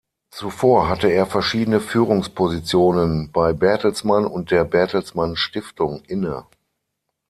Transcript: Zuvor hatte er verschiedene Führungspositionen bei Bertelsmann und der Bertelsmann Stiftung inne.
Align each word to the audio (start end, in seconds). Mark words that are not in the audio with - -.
Zuvor 0.31 0.89
hatte 0.89 1.09
er 1.09 1.27
verschiedene 1.27 1.79
Führungspositionen 1.79 3.31
bei 3.31 3.53
Bertelsmann 3.53 4.25
und 4.25 4.49
der 4.49 4.63
Bertelsmann 4.65 5.35
Stiftung 5.35 6.01
inne. 6.05 6.47